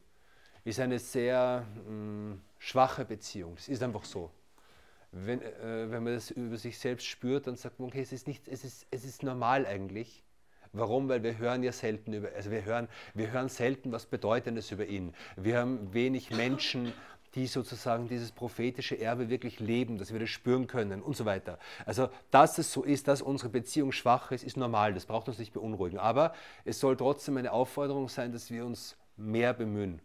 ist 0.69 0.79
eine 0.79 0.99
sehr 0.99 1.65
mh, 1.87 1.91
mm, 1.91 2.41
schwache 2.59 3.05
Beziehung. 3.05 3.55
Das 3.55 3.67
ist 3.67 3.83
einfach 3.83 4.03
so. 4.03 4.31
Wenn, 5.11 5.41
äh, 5.41 5.89
wenn 5.89 6.03
man 6.03 6.13
das 6.13 6.31
über 6.31 6.57
sich 6.57 6.77
selbst 6.77 7.07
spürt, 7.07 7.47
dann 7.47 7.55
sagt 7.55 7.79
man, 7.79 7.89
okay, 7.89 8.01
es 8.01 8.11
ist, 8.11 8.27
nicht, 8.27 8.47
es 8.47 8.63
ist, 8.63 8.85
es 8.91 9.03
ist 9.05 9.23
normal 9.23 9.65
eigentlich. 9.65 10.23
Warum? 10.71 11.09
Weil 11.09 11.23
wir 11.23 11.37
hören 11.39 11.63
ja 11.63 11.71
selten 11.71 12.13
über, 12.13 12.29
also 12.35 12.51
wir 12.51 12.63
hören, 12.63 12.87
wir 13.15 13.31
hören 13.31 13.49
selten 13.49 13.91
was 13.91 14.05
Bedeutendes 14.05 14.71
über 14.71 14.85
ihn. 14.85 15.15
Wir 15.35 15.57
haben 15.57 15.93
wenig 15.93 16.29
Menschen, 16.29 16.93
die 17.35 17.47
sozusagen 17.47 18.07
dieses 18.07 18.31
prophetische 18.31 18.99
Erbe 18.99 19.29
wirklich 19.29 19.59
leben, 19.59 19.97
dass 19.97 20.13
wir 20.13 20.19
das 20.19 20.29
spüren 20.29 20.67
können 20.67 21.01
und 21.01 21.15
so 21.15 21.25
weiter. 21.25 21.57
Also, 21.85 22.09
dass 22.29 22.57
es 22.57 22.71
so 22.71 22.83
ist, 22.83 23.07
dass 23.07 23.21
unsere 23.21 23.49
Beziehung 23.49 23.91
schwach 23.91 24.31
ist, 24.31 24.43
ist 24.43 24.57
normal, 24.57 24.93
das 24.93 25.05
braucht 25.05 25.27
uns 25.27 25.39
nicht 25.39 25.53
beunruhigen. 25.53 25.97
Aber 25.97 26.33
es 26.65 26.79
soll 26.79 26.97
trotzdem 26.97 27.37
eine 27.37 27.51
Aufforderung 27.51 28.09
sein, 28.09 28.31
dass 28.31 28.51
wir 28.51 28.65
uns 28.65 28.95
mehr 29.17 29.53
bemühen. 29.53 30.01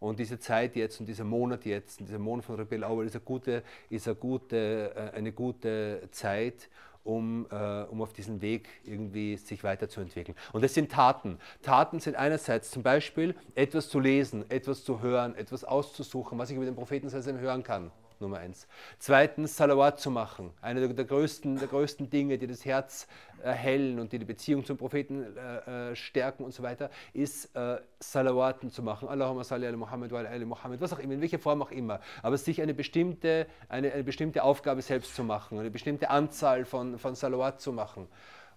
Und 0.00 0.18
diese 0.20 0.38
Zeit 0.38 0.76
jetzt 0.76 1.00
und 1.00 1.06
dieser 1.06 1.24
Monat 1.24 1.64
jetzt, 1.64 2.00
dieser 2.00 2.18
Monat 2.18 2.44
von 2.44 2.56
Rebell 2.56 2.84
Auer 2.84 3.04
ist, 3.04 3.14
eine 3.16 3.24
gute, 3.24 3.62
ist 3.90 4.06
eine, 4.06 4.16
gute, 4.16 4.92
äh, 4.94 5.16
eine 5.16 5.32
gute 5.32 6.08
Zeit, 6.12 6.68
um, 7.02 7.46
äh, 7.50 7.82
um 7.84 8.02
auf 8.02 8.12
diesen 8.12 8.40
Weg 8.40 8.68
irgendwie 8.84 9.36
sich 9.36 9.64
weiterzuentwickeln. 9.64 10.36
Und 10.52 10.62
das 10.62 10.74
sind 10.74 10.92
Taten. 10.92 11.38
Taten 11.62 12.00
sind 12.00 12.16
einerseits 12.16 12.70
zum 12.70 12.82
Beispiel 12.82 13.34
etwas 13.54 13.88
zu 13.88 13.98
lesen, 13.98 14.48
etwas 14.50 14.84
zu 14.84 15.00
hören, 15.00 15.34
etwas 15.34 15.64
auszusuchen, 15.64 16.38
was 16.38 16.50
ich 16.50 16.56
über 16.56 16.66
den 16.66 16.76
Propheten 16.76 17.10
hören 17.10 17.62
kann. 17.62 17.90
Nummer 18.20 18.38
eins. 18.38 18.66
Zweitens, 18.98 19.56
Salawat 19.56 20.00
zu 20.00 20.10
machen. 20.10 20.50
Eine 20.60 20.92
der 20.92 21.04
größten, 21.04 21.58
der 21.58 21.68
größten 21.68 22.10
Dinge, 22.10 22.38
die 22.38 22.46
das 22.46 22.64
Herz 22.64 23.06
erhellen 23.42 23.98
und 24.00 24.12
die 24.12 24.18
die 24.18 24.24
Beziehung 24.24 24.64
zum 24.64 24.76
Propheten 24.76 25.36
äh, 25.36 25.90
äh, 25.90 25.96
stärken 25.96 26.44
und 26.44 26.52
so 26.52 26.62
weiter, 26.62 26.90
ist 27.12 27.54
äh, 27.54 27.78
Salawaten 28.00 28.70
zu 28.70 28.82
machen. 28.82 29.08
Allahumma 29.08 29.44
salli 29.44 29.66
ala 29.66 29.76
Muhammad 29.76 30.10
wa 30.10 30.18
ala 30.18 30.44
Muhammad, 30.44 30.80
was 30.80 30.92
auch 30.92 30.98
immer, 30.98 31.14
in 31.14 31.20
welcher 31.20 31.38
Form 31.38 31.62
auch 31.62 31.70
immer. 31.70 32.00
Aber 32.22 32.36
sich 32.36 32.60
eine 32.60 32.74
bestimmte, 32.74 33.46
eine, 33.68 33.92
eine 33.92 34.04
bestimmte 34.04 34.42
Aufgabe 34.42 34.82
selbst 34.82 35.14
zu 35.14 35.22
machen, 35.22 35.58
eine 35.58 35.70
bestimmte 35.70 36.10
Anzahl 36.10 36.64
von, 36.64 36.98
von 36.98 37.14
Salawat 37.14 37.60
zu 37.60 37.72
machen. 37.72 38.08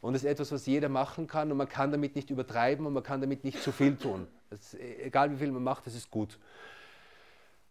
Und 0.02 0.14
das 0.14 0.24
ist 0.24 0.30
etwas, 0.30 0.52
was 0.52 0.66
jeder 0.66 0.90
machen 0.90 1.28
kann 1.28 1.52
und 1.52 1.58
man 1.58 1.70
kann 1.70 1.92
damit 1.92 2.16
nicht 2.16 2.32
übertreiben 2.32 2.88
und 2.88 2.94
man 2.94 3.04
kann 3.04 3.22
damit 3.22 3.44
nicht 3.44 3.62
zu 3.62 3.72
viel 3.72 3.96
tun. 3.96 4.28
Das, 4.50 4.74
egal 4.74 5.32
wie 5.32 5.38
viel 5.38 5.52
man 5.52 5.64
macht, 5.64 5.86
das 5.86 5.94
ist 5.94 6.10
gut. 6.10 6.40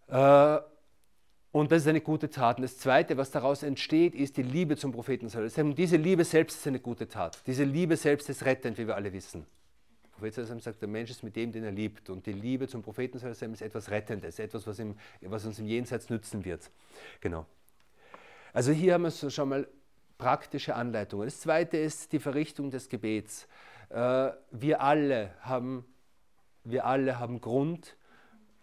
Äh, 0.06 0.58
und 1.70 1.74
das 1.76 1.82
ist 1.82 1.88
eine 1.88 2.00
gute 2.00 2.28
Tat. 2.28 2.56
Und 2.56 2.62
das 2.62 2.78
Zweite, 2.78 3.16
was 3.16 3.30
daraus 3.30 3.62
entsteht, 3.62 4.16
ist 4.16 4.36
die 4.36 4.42
Liebe 4.42 4.76
zum 4.76 4.90
Propheten. 4.90 5.30
Diese 5.76 5.96
Liebe 5.96 6.24
selbst 6.24 6.58
ist 6.58 6.66
eine 6.66 6.80
gute 6.80 7.06
Tat. 7.06 7.40
Diese 7.46 7.62
Liebe 7.62 7.96
selbst 7.96 8.28
ist 8.28 8.44
rettend, 8.44 8.76
wie 8.76 8.88
wir 8.88 8.96
alle 8.96 9.12
wissen. 9.12 9.46
Der 10.02 10.08
Prophet 10.32 10.62
sagt, 10.62 10.82
der 10.82 10.88
Mensch 10.88 11.12
ist 11.12 11.22
mit 11.22 11.36
dem, 11.36 11.52
den 11.52 11.62
er 11.62 11.70
liebt. 11.70 12.10
Und 12.10 12.26
die 12.26 12.32
Liebe 12.32 12.66
zum 12.66 12.82
Propheten 12.82 13.18
ist 13.18 13.62
etwas 13.62 13.88
Rettendes, 13.88 14.40
etwas, 14.40 14.66
was, 14.66 14.80
ihm, 14.80 14.96
was 15.20 15.46
uns 15.46 15.60
im 15.60 15.66
Jenseits 15.66 16.10
nützen 16.10 16.44
wird. 16.44 16.68
Genau. 17.20 17.46
Also 18.52 18.72
hier 18.72 18.94
haben 18.94 19.04
wir 19.04 19.30
schon 19.30 19.48
mal 19.48 19.68
praktische 20.18 20.74
Anleitungen. 20.74 21.28
Das 21.28 21.38
Zweite 21.38 21.76
ist 21.76 22.10
die 22.10 22.18
Verrichtung 22.18 22.72
des 22.72 22.88
Gebets. 22.88 23.46
Äh, 23.90 24.30
wir 24.50 24.80
alle 24.80 25.34
haben, 25.42 25.84
wir 26.64 26.84
alle 26.84 27.20
haben 27.20 27.40
Grund, 27.40 27.94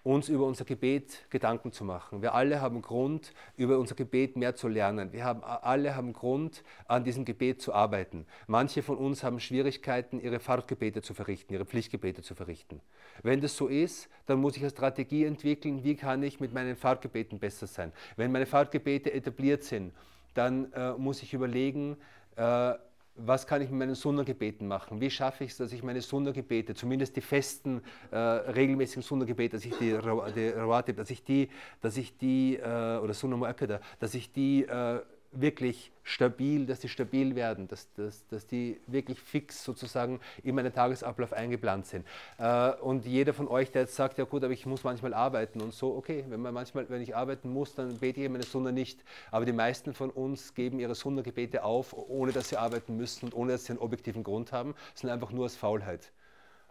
uns 0.07 0.29
über 0.29 0.45
unser 0.45 0.63
Gebet 0.63 1.25
Gedanken 1.29 1.71
zu 1.73 1.83
machen. 1.83 2.21
Wir 2.21 2.33
alle 2.33 2.61
haben 2.61 2.81
Grund, 2.81 3.33
über 3.57 3.77
unser 3.77 3.95
Gebet 3.95 4.37
mehr 4.37 4.55
zu 4.55 4.69
lernen. 4.69 5.11
Wir 5.11 5.25
haben, 5.25 5.43
alle 5.43 5.95
haben 5.95 6.13
Grund, 6.13 6.63
an 6.87 7.03
diesem 7.03 7.25
Gebet 7.25 7.61
zu 7.61 7.73
arbeiten. 7.73 8.25
Manche 8.47 8.81
von 8.81 8.97
uns 8.97 9.23
haben 9.23 9.39
Schwierigkeiten, 9.39 10.21
ihre 10.21 10.39
Fahrtgebete 10.39 11.01
zu 11.01 11.13
verrichten, 11.13 11.53
ihre 11.53 11.65
Pflichtgebete 11.65 12.21
zu 12.21 12.35
verrichten. 12.35 12.79
Wenn 13.21 13.41
das 13.41 13.57
so 13.57 13.67
ist, 13.67 14.09
dann 14.27 14.39
muss 14.39 14.55
ich 14.55 14.63
eine 14.63 14.71
Strategie 14.71 15.25
entwickeln, 15.25 15.83
wie 15.83 15.95
kann 15.95 16.23
ich 16.23 16.39
mit 16.39 16.53
meinen 16.53 16.77
Fahrtgebeten 16.77 17.39
besser 17.39 17.67
sein. 17.67 17.91
Wenn 18.15 18.31
meine 18.31 18.45
Fahrtgebete 18.45 19.11
etabliert 19.11 19.63
sind, 19.63 19.91
dann 20.33 20.71
äh, 20.71 20.93
muss 20.93 21.21
ich 21.21 21.33
überlegen, 21.33 21.97
äh, 22.37 22.75
was 23.17 23.47
kann 23.47 23.61
ich 23.61 23.69
mit 23.69 23.79
meinen 23.79 23.95
Sunna-Gebeten 23.95 24.67
machen? 24.67 25.01
Wie 25.01 25.09
schaffe 25.09 25.43
ich 25.43 25.51
es, 25.51 25.57
dass 25.57 25.71
ich 25.73 25.83
meine 25.83 26.01
Sunna-Gebete, 26.01 26.75
zumindest 26.75 27.15
die 27.15 27.21
festen, 27.21 27.81
äh, 28.11 28.17
regelmäßigen 28.17 29.03
Sunna-Gebete, 29.03 29.57
dass 29.57 29.65
ich 29.65 29.75
die, 29.77 29.97
die 30.35 30.49
Rawatib, 30.49 30.97
dass 30.97 31.09
ich 31.09 31.23
die, 31.23 31.49
dass 31.81 31.97
ich 31.97 32.17
die, 32.17 32.57
äh, 32.57 32.97
oder 32.97 33.13
Sunna 33.13 33.35
Mu'akkada, 33.35 33.79
dass 33.99 34.13
ich 34.13 34.31
die 34.31 34.63
äh, 34.63 35.01
wirklich 35.31 35.91
stabil, 36.03 36.65
dass 36.65 36.79
die 36.79 36.89
stabil 36.89 37.35
werden, 37.35 37.67
dass, 37.67 37.91
dass, 37.93 38.25
dass 38.27 38.47
die 38.47 38.79
wirklich 38.87 39.19
fix 39.19 39.63
sozusagen 39.63 40.19
in 40.43 40.55
meinen 40.55 40.73
Tagesablauf 40.73 41.33
eingeplant 41.33 41.85
sind. 41.85 42.05
Äh, 42.37 42.71
und 42.73 43.05
jeder 43.05 43.33
von 43.33 43.47
euch, 43.47 43.71
der 43.71 43.83
jetzt 43.83 43.95
sagt, 43.95 44.17
ja 44.17 44.23
gut, 44.23 44.43
aber 44.43 44.53
ich 44.53 44.65
muss 44.65 44.83
manchmal 44.83 45.13
arbeiten 45.13 45.61
und 45.61 45.73
so, 45.73 45.95
okay, 45.95 46.23
wenn 46.29 46.41
man 46.41 46.53
manchmal, 46.53 46.89
wenn 46.89 47.01
ich 47.01 47.15
arbeiten 47.15 47.51
muss, 47.51 47.75
dann 47.75 47.97
bete 47.97 48.21
ich 48.21 48.29
meine 48.29 48.43
Sunna 48.43 48.71
nicht. 48.71 49.03
Aber 49.31 49.45
die 49.45 49.53
meisten 49.53 49.93
von 49.93 50.09
uns 50.09 50.53
geben 50.53 50.79
ihre 50.79 50.95
Sunna-Gebete 50.95 51.63
auf, 51.63 51.93
ohne 51.93 52.31
dass 52.31 52.49
sie 52.49 52.57
arbeiten 52.57 52.95
müssen 52.97 53.25
und 53.25 53.35
ohne 53.35 53.53
dass 53.53 53.65
sie 53.65 53.73
einen 53.73 53.79
objektiven 53.79 54.23
Grund 54.23 54.51
haben, 54.51 54.75
sondern 54.95 55.19
einfach 55.19 55.33
nur 55.33 55.45
aus 55.45 55.55
Faulheit. 55.55 56.11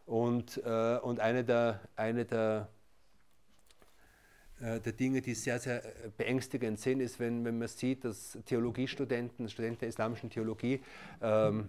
Und, 0.07 0.63
äh, 0.65 0.99
und 0.99 1.21
eine 1.21 1.45
der, 1.45 1.81
eine 1.97 2.25
der 2.25 2.69
der 4.80 4.92
Dinge, 4.92 5.23
die 5.23 5.35
sehr, 5.35 5.58
sehr 5.58 5.85
äh, 5.85 6.11
beängstigend 6.16 6.78
sind, 6.80 7.00
ist, 7.00 7.20
wenn, 7.20 7.44
wenn 7.44 7.58
man 7.58 7.68
sieht, 7.68 8.04
dass 8.04 8.38
Theologiestudenten, 8.46 9.49
Studenten 9.49 9.80
der 9.80 9.88
islamischen 9.88 10.30
Theologie, 10.30 10.80
ähm, 11.23 11.68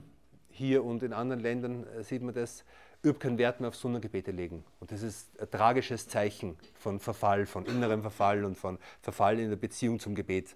hier 0.49 0.83
und 0.83 1.03
in 1.03 1.13
anderen 1.13 1.41
Ländern 1.41 1.85
äh, 1.87 2.03
sieht 2.03 2.23
man 2.23 2.33
das, 2.33 2.65
überhaupt 3.03 3.21
keinen 3.21 3.37
Wert 3.37 3.59
mehr 3.59 3.69
auf 3.69 3.75
Sundergebete 3.75 4.31
legen. 4.31 4.63
Und 4.79 4.91
das 4.91 5.03
ist 5.03 5.39
ein 5.39 5.49
tragisches 5.51 6.07
Zeichen 6.07 6.57
von 6.73 6.99
Verfall, 6.99 7.45
von 7.45 7.65
innerem 7.65 8.01
Verfall 8.01 8.43
und 8.43 8.57
von 8.57 8.79
Verfall 9.01 9.39
in 9.39 9.49
der 9.49 9.57
Beziehung 9.57 9.99
zum 9.99 10.15
Gebet 10.15 10.55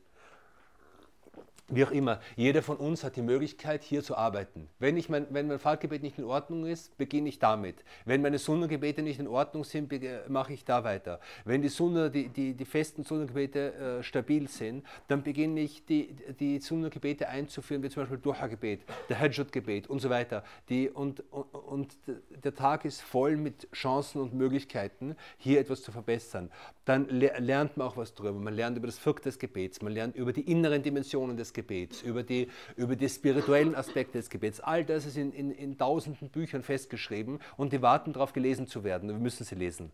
wie 1.68 1.86
auch 1.86 1.91
immer, 1.91 2.20
jeder 2.36 2.62
von 2.62 2.77
uns 2.77 3.03
hat 3.03 3.15
die 3.15 3.22
Möglichkeit, 3.22 3.84
hier 3.84 4.03
zu 4.03 4.18
arbeiten. 4.18 4.68
Wenn, 4.80 4.98
ich 4.98 5.10
mein, 5.10 5.27
wenn 5.30 5.48
mein 5.48 5.60
Fahrtgebet 5.60 6.03
nicht 6.03 6.18
in 6.18 6.25
Ordnung 6.25 6.65
ist, 6.65 6.98
beginne 6.98 7.30
ich 7.30 7.39
damit. 7.39 7.84
Wenn 8.06 8.22
meine 8.22 8.39
Sundergebete 8.39 9.01
nicht 9.01 9.20
in 9.20 9.27
Ordnung 9.27 9.63
sind, 9.63 9.91
mache 10.27 10.53
ich 10.53 10.65
da 10.65 10.84
weiter. 10.84 11.20
Wenn 11.46 11.62
die, 11.62 11.70
Sunna, 11.70 12.10
die, 12.10 12.27
die, 12.27 12.53
die 12.53 12.65
festen 12.65 13.03
Sundergebete 13.03 13.74
äh, 14.00 14.03
stabil 14.03 14.50
sind, 14.50 14.86
dann 15.08 15.24
beginne 15.24 15.62
ich 15.62 15.86
die, 15.86 16.15
die 16.39 16.60
Sundergebete 16.60 17.30
einzuführen, 17.30 17.82
wie 17.84 17.89
zum 17.89 18.03
Beispiel 18.03 18.18
Duha-Gebet, 18.18 18.82
der 19.08 19.20
Hajjud-Gebet 19.20 19.88
und 19.88 20.00
so 20.00 20.10
weiter. 20.10 20.44
Die, 20.68 20.89
und, 20.89 21.24
und, 21.32 21.56
und 21.56 21.98
der 22.44 22.53
Tag 22.53 22.84
ist 22.84 23.01
voll 23.01 23.38
mit 23.38 23.72
Chancen 23.72 24.22
und 24.22 24.34
Möglichkeiten, 24.34 25.15
hier 25.38 25.60
etwas 25.60 25.82
zu 25.84 25.91
verbessern. 25.91 26.51
Dann 26.84 27.08
lernt 27.08 27.77
man 27.77 27.88
auch 27.88 27.96
was 27.96 28.13
darüber. 28.13 28.39
Man 28.39 28.56
lernt 28.56 28.77
über 28.77 28.88
das 28.88 28.98
Viertel 28.98 29.24
des 29.24 29.39
Gebets, 29.39 29.82
man 29.82 29.94
lernt 29.94 30.15
über 30.15 30.34
die 30.34 30.41
inneren 30.41 30.84
Dimensionen 30.84 31.38
des 31.38 31.53
Gebets. 31.53 31.61
Gebets, 31.62 32.01
über 32.01 32.24
die, 32.24 32.48
über 32.75 32.96
die 32.96 33.08
spirituellen 33.08 33.75
Aspekte 33.75 34.18
des 34.18 34.30
Gebets. 34.30 34.60
All 34.60 34.84
das 34.84 35.06
ist 35.06 35.18
in, 35.18 35.32
in, 35.32 35.51
in 35.51 35.77
tausenden 35.77 36.30
Büchern 36.30 36.63
festgeschrieben 36.63 37.39
und 37.56 37.72
die 37.72 37.82
warten 37.82 38.13
darauf, 38.13 38.34
gelesen 38.34 38.68
zu 38.68 38.84
werden. 38.84 39.10
Wir 39.10 39.18
müssen 39.18 39.44
sie 39.44 39.56
lesen. 39.56 39.91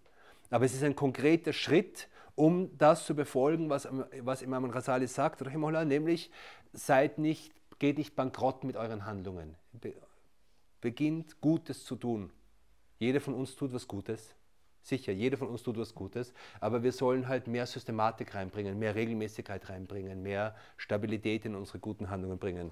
Aber 0.49 0.65
es 0.65 0.73
ist 0.73 0.83
ein 0.83 0.95
konkreter 0.95 1.51
Schritt, 1.51 2.07
um 2.35 2.77
das 2.77 3.05
zu 3.05 3.15
befolgen, 3.15 3.69
was, 3.69 3.87
was 4.21 4.41
Imam 4.41 4.65
Rasali 4.65 5.07
sagt, 5.07 5.41
nämlich 5.41 6.31
seid 6.71 7.17
nicht, 7.17 7.51
geht 7.79 7.97
nicht 7.97 8.15
bankrott 8.15 8.63
mit 8.63 8.77
euren 8.77 9.05
Handlungen. 9.05 9.55
beginnt 10.79 11.41
Gutes 11.41 11.83
zu 11.83 11.95
tun. 11.95 12.31
Jeder 12.99 13.19
von 13.19 13.33
uns 13.33 13.55
tut 13.55 13.73
was 13.73 13.87
Gutes. 13.87 14.35
Sicher, 14.87 15.11
jeder 15.11 15.35
von 15.35 15.49
uns 15.49 15.63
tut 15.63 15.77
was 15.77 15.93
Gutes, 15.93 16.31
aber 16.61 16.81
wir 16.81 16.93
sollen 16.93 17.27
halt 17.27 17.47
mehr 17.47 17.65
Systematik 17.65 18.33
reinbringen, 18.33 18.79
mehr 18.79 18.95
Regelmäßigkeit 18.95 19.67
reinbringen, 19.67 20.23
mehr 20.23 20.55
Stabilität 20.77 21.43
in 21.43 21.55
unsere 21.55 21.79
guten 21.79 22.09
Handlungen 22.09 22.37
bringen. 22.37 22.71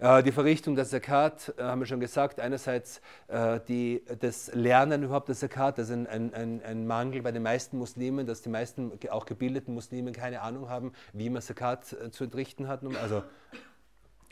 Äh, 0.00 0.24
die 0.24 0.32
Verrichtung 0.32 0.74
der 0.74 0.86
Zakat, 0.86 1.54
äh, 1.56 1.62
haben 1.62 1.78
wir 1.80 1.86
schon 1.86 2.00
gesagt, 2.00 2.40
einerseits 2.40 3.00
äh, 3.28 3.60
die, 3.68 4.02
das 4.18 4.52
Lernen 4.52 5.04
überhaupt 5.04 5.28
der 5.28 5.36
Zakat, 5.36 5.78
das 5.78 5.88
ist 5.88 5.94
ein, 6.08 6.34
ein, 6.34 6.62
ein, 6.64 6.84
Mangel 6.84 7.22
bei 7.22 7.30
den 7.30 7.44
meisten 7.44 7.78
Muslimen, 7.78 8.26
dass 8.26 8.42
die 8.42 8.48
meisten, 8.48 8.98
auch 9.10 9.24
gebildeten 9.24 9.72
Muslimen, 9.72 10.12
keine 10.12 10.40
Ahnung 10.40 10.68
haben, 10.68 10.92
wie 11.12 11.30
man 11.30 11.42
Zakat 11.42 11.92
äh, 11.92 12.10
zu 12.10 12.24
entrichten 12.24 12.66
hat, 12.66 12.84
also 13.00 13.22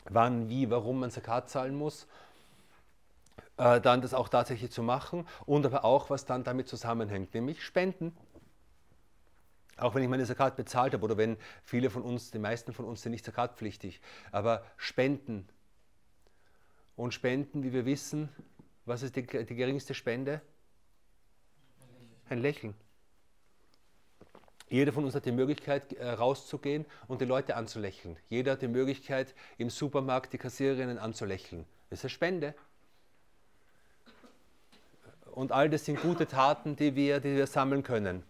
wann, 0.09 0.49
wie, 0.49 0.69
warum 0.69 0.99
man 0.99 1.11
Zakat 1.11 1.49
zahlen 1.49 1.75
muss 1.75 2.07
äh, 3.57 3.79
dann 3.81 4.01
das 4.01 4.13
auch 4.13 4.29
tatsächlich 4.29 4.71
zu 4.71 4.83
machen 4.83 5.27
und 5.45 5.65
aber 5.65 5.85
auch, 5.85 6.09
was 6.09 6.25
dann 6.25 6.43
damit 6.43 6.67
zusammenhängt, 6.67 7.33
nämlich 7.33 7.63
Spenden. 7.63 8.15
Auch 9.77 9.95
wenn 9.95 10.03
ich 10.03 10.09
meine 10.09 10.25
Zakat 10.25 10.55
bezahlt 10.55 10.93
habe 10.93 11.03
oder 11.03 11.17
wenn 11.17 11.37
viele 11.63 11.89
von 11.89 12.03
uns, 12.03 12.31
die 12.31 12.39
meisten 12.39 12.73
von 12.73 12.85
uns 12.85 13.01
sind 13.01 13.11
nicht 13.11 13.25
zakatpflichtig, 13.25 13.99
aber 14.31 14.63
Spenden. 14.77 15.47
Und 16.95 17.13
Spenden, 17.13 17.63
wie 17.63 17.73
wir 17.73 17.85
wissen, 17.85 18.29
was 18.85 19.01
ist 19.01 19.15
die, 19.15 19.25
die 19.25 19.55
geringste 19.55 19.93
Spende? 19.93 20.41
Ein 22.29 22.39
Lächeln. 22.39 22.75
Jeder 24.69 24.93
von 24.93 25.03
uns 25.03 25.15
hat 25.15 25.25
die 25.25 25.33
Möglichkeit, 25.33 25.91
äh, 25.93 26.09
rauszugehen 26.11 26.85
und 27.07 27.19
die 27.19 27.25
Leute 27.25 27.57
anzulächeln. 27.57 28.17
Jeder 28.29 28.53
hat 28.53 28.61
die 28.61 28.69
Möglichkeit, 28.69 29.35
im 29.57 29.69
Supermarkt 29.69 30.31
die 30.31 30.37
Kassiererinnen 30.37 30.97
anzulächeln. 30.97 31.65
Das 31.89 31.99
ist 31.99 32.05
eine 32.05 32.09
Spende. 32.09 32.55
Und 35.31 35.51
all 35.51 35.69
das 35.69 35.85
sind 35.85 36.01
gute 36.01 36.27
Taten, 36.27 36.75
die 36.75 36.95
wir, 36.95 37.19
die 37.19 37.35
wir 37.35 37.47
sammeln 37.47 37.83
können. 37.83 38.23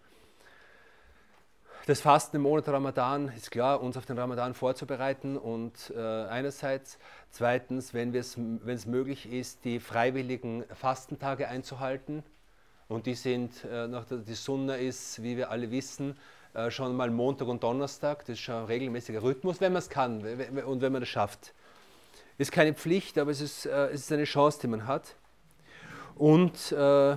Das 1.86 2.00
Fasten 2.00 2.36
im 2.36 2.42
Monat 2.42 2.68
Ramadan 2.68 3.26
ist 3.36 3.50
klar, 3.50 3.82
uns 3.82 3.96
auf 3.96 4.06
den 4.06 4.16
Ramadan 4.16 4.54
vorzubereiten 4.54 5.36
und 5.36 5.92
äh, 5.96 5.98
einerseits, 5.98 6.96
zweitens, 7.32 7.92
wenn 7.92 8.14
es 8.14 8.86
möglich 8.86 9.32
ist, 9.32 9.64
die 9.64 9.80
freiwilligen 9.80 10.64
Fastentage 10.74 11.48
einzuhalten. 11.48 12.22
Und 12.86 13.06
die 13.06 13.14
sind, 13.14 13.64
äh, 13.64 13.88
nach 13.88 14.04
die 14.08 14.34
Sunna 14.34 14.76
ist, 14.76 15.24
wie 15.24 15.36
wir 15.36 15.50
alle 15.50 15.72
wissen, 15.72 16.16
äh, 16.54 16.70
schon 16.70 16.94
mal 16.94 17.10
Montag 17.10 17.48
und 17.48 17.64
Donnerstag. 17.64 18.20
Das 18.20 18.30
ist 18.30 18.40
schon 18.40 18.54
ein 18.54 18.64
regelmäßiger 18.66 19.20
Rhythmus, 19.20 19.60
wenn 19.60 19.72
man 19.72 19.80
es 19.80 19.88
kann 19.88 20.22
und 20.64 20.82
wenn 20.82 20.92
man 20.92 21.02
es 21.02 21.08
schafft. 21.08 21.52
Ist 22.38 22.52
keine 22.52 22.74
Pflicht, 22.74 23.18
aber 23.18 23.32
es 23.32 23.40
ist, 23.40 23.66
äh, 23.66 23.88
es 23.88 24.02
ist 24.02 24.12
eine 24.12 24.24
Chance, 24.24 24.60
die 24.62 24.68
man 24.68 24.86
hat. 24.86 25.16
Und 26.16 26.72
äh, 26.72 27.16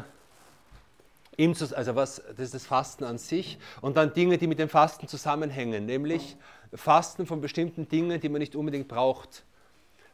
also 1.38 1.96
was, 1.96 2.22
das 2.30 2.40
ist 2.40 2.54
das 2.54 2.66
Fasten 2.66 3.04
an 3.04 3.18
sich 3.18 3.58
und 3.82 3.98
dann 3.98 4.14
Dinge, 4.14 4.38
die 4.38 4.48
mit 4.48 4.60
dem 4.60 4.70
Fasten 4.70 5.08
zusammenhängen, 5.08 5.86
nämlich 5.86 6.38
Fasten 6.74 7.26
von 7.26 7.42
bestimmten 7.42 7.88
Dingen, 7.88 8.20
die 8.20 8.30
man 8.30 8.40
nicht 8.40 8.56
unbedingt 8.56 8.88
braucht. 8.88 9.44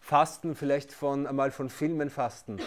Fasten 0.02 0.56
vielleicht 0.56 0.92
von 0.92 1.28
einmal 1.28 1.52
von 1.52 1.70
Filmen 1.70 2.10
fasten, 2.10 2.60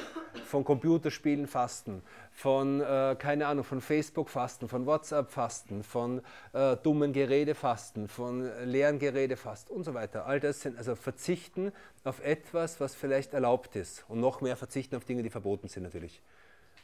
von 0.47 0.65
Computerspielen 0.65 1.49
fasten, 1.49 2.01
von 2.33 2.81
äh, 2.81 3.17
keine 3.19 3.49
Ahnung, 3.49 3.65
von 3.65 3.81
Facebook 3.81 4.31
fasten, 4.31 4.69
von 4.69 4.87
WhatsApp 4.87 5.31
fasten, 5.31 5.83
von 5.83 6.23
äh, 6.53 6.77
dummen 6.77 7.13
Gerede 7.13 7.57
fasten, 7.57 8.07
von 8.09 8.49
leeren 8.65 9.01
Gerede 9.01 9.37
fasten 9.37 9.73
und 9.73 9.83
so 9.83 9.95
weiter. 9.95 10.27
All 10.27 10.39
das 10.39 10.61
sind 10.61 10.79
also 10.79 10.95
verzichten 10.95 11.73
auf 12.05 12.25
etwas, 12.25 12.81
was 12.81 12.95
vielleicht 12.95 13.35
erlaubt 13.35 13.75
ist 13.75 14.05
und 14.09 14.21
noch 14.21 14.41
mehr 14.41 14.57
verzichten 14.57 14.95
auf 14.95 15.05
Dinge, 15.05 15.25
die 15.25 15.31
verboten 15.31 15.69
sind 15.69 15.83
natürlich. 15.83 16.23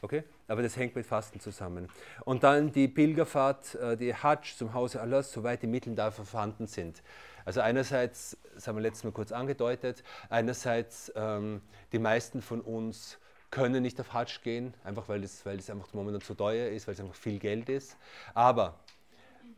Okay? 0.01 0.23
Aber 0.47 0.63
das 0.63 0.75
hängt 0.77 0.95
mit 0.95 1.05
Fasten 1.05 1.39
zusammen. 1.39 1.87
Und 2.25 2.43
dann 2.43 2.71
die 2.71 2.87
Pilgerfahrt, 2.87 3.75
äh, 3.75 3.97
die 3.97 4.15
Hajj 4.15 4.57
zum 4.57 4.73
Hause 4.73 4.99
Allahs, 4.99 5.31
soweit 5.31 5.61
die 5.61 5.67
Mittel 5.67 5.95
dafür 5.95 6.25
vorhanden 6.25 6.67
sind. 6.67 7.03
Also 7.45 7.61
einerseits, 7.61 8.37
das 8.53 8.67
haben 8.67 8.77
wir 8.77 8.81
letztes 8.81 9.03
Mal 9.03 9.11
kurz 9.11 9.31
angedeutet, 9.31 10.03
einerseits 10.29 11.11
ähm, 11.15 11.61
die 11.91 11.99
meisten 11.99 12.41
von 12.41 12.61
uns 12.61 13.19
können 13.51 13.83
nicht 13.83 13.99
auf 13.99 14.13
Hajj 14.13 14.39
gehen, 14.43 14.73
einfach 14.83 15.07
weil 15.09 15.23
es, 15.23 15.45
weil 15.45 15.57
einfach 15.57 15.93
momentan 15.93 16.21
zu 16.21 16.33
teuer 16.33 16.69
ist, 16.69 16.87
weil 16.87 16.93
es 16.93 16.99
einfach 16.99 17.15
viel 17.15 17.37
Geld 17.37 17.69
ist. 17.69 17.97
Aber 18.33 18.79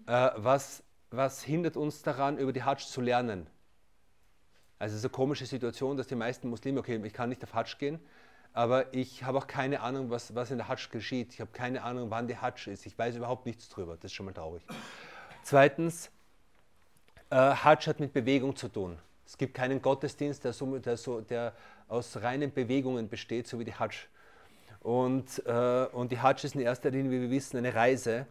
äh, 0.07 0.31
was, 0.35 0.83
was 1.11 1.43
hindert 1.43 1.77
uns 1.77 2.01
daran, 2.01 2.37
über 2.37 2.51
die 2.51 2.63
Hajj 2.63 2.85
zu 2.85 3.01
lernen? 3.01 3.47
Also 4.79 4.95
es 4.95 4.99
ist 4.99 5.05
eine 5.05 5.11
komische 5.11 5.45
Situation, 5.45 5.95
dass 5.95 6.07
die 6.07 6.15
meisten 6.15 6.49
Muslime, 6.49 6.79
okay, 6.79 6.99
ich 7.03 7.13
kann 7.13 7.29
nicht 7.29 7.43
auf 7.43 7.53
Hajj 7.53 7.77
gehen, 7.77 7.99
aber 8.53 8.93
ich 8.93 9.23
habe 9.23 9.39
auch 9.39 9.47
keine 9.47 9.81
Ahnung, 9.81 10.09
was, 10.09 10.35
was 10.35 10.51
in 10.51 10.57
der 10.57 10.67
Hajj 10.67 10.89
geschieht. 10.91 11.33
Ich 11.33 11.41
habe 11.41 11.51
keine 11.51 11.83
Ahnung, 11.83 12.11
wann 12.11 12.27
die 12.27 12.37
Hajj 12.37 12.71
ist. 12.71 12.85
Ich 12.85 12.97
weiß 12.97 13.15
überhaupt 13.15 13.45
nichts 13.45 13.67
drüber. 13.67 13.95
Das 13.95 14.05
ist 14.05 14.13
schon 14.13 14.27
mal 14.27 14.33
traurig. 14.33 14.63
Zweitens, 15.41 16.11
äh, 17.31 17.35
Hajj 17.35 17.87
hat 17.87 17.99
mit 17.99 18.13
Bewegung 18.13 18.55
zu 18.55 18.67
tun. 18.67 18.97
Es 19.25 19.37
gibt 19.37 19.55
keinen 19.55 19.81
Gottesdienst, 19.81 20.43
der, 20.43 20.53
so, 20.53 20.77
der, 20.77 20.97
so, 20.97 21.21
der 21.21 21.53
aus 21.87 22.21
reinen 22.21 22.53
Bewegungen 22.53 23.09
besteht, 23.09 23.47
so 23.47 23.59
wie 23.59 23.65
die 23.65 23.73
Hajj. 23.73 24.07
Und, 24.81 25.43
äh, 25.47 25.85
und 25.91 26.11
die 26.11 26.19
Hajj 26.19 26.43
ist 26.43 26.55
in 26.55 26.61
erster 26.61 26.91
Linie, 26.91 27.11
wie 27.11 27.21
wir 27.21 27.31
wissen, 27.31 27.57
eine 27.57 27.73
Reise. 27.73 28.27